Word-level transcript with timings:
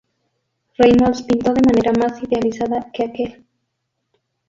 Reynolds 0.79 1.21
pintó 1.21 1.53
de 1.53 1.61
manera 1.61 1.91
más 1.91 2.23
idealizada 2.23 2.89
que 2.91 3.03
aquel. 3.03 3.45